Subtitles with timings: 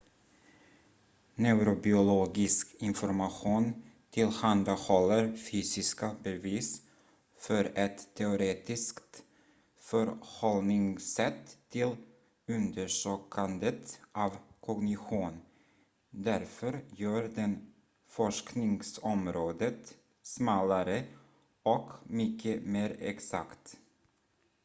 [1.45, 3.73] neurobiologisk information
[4.11, 6.81] tillhandahåller fysiska bevis
[7.37, 9.23] för ett teoretiskt
[9.79, 11.95] förhållningssätt till
[12.47, 15.41] undersökandet av kognition
[16.09, 17.73] därför gör den
[18.07, 21.03] forskningsområdet smalare
[21.63, 23.77] och mycket mer exakt